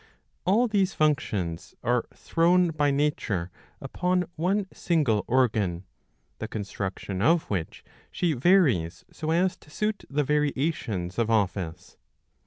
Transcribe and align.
All 0.45 0.67
these 0.67 0.95
functions 0.95 1.75
are 1.83 2.05
thrown 2.11 2.69
by 2.71 2.89
nature 2.89 3.51
upon 3.79 4.23
one 4.35 4.65
single 4.73 5.23
organ, 5.27 5.83
the 6.39 6.47
construction 6.47 7.21
of 7.21 7.43
which 7.51 7.83
she 8.11 8.33
varies 8.33 9.05
so 9.11 9.29
as 9.29 9.55
to 9.57 9.69
suit 9.69 10.03
the 10.09 10.23
variations 10.23 11.19
of 11.19 11.29
office. 11.29 11.97